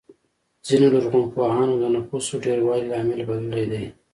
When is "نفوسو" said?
1.95-2.33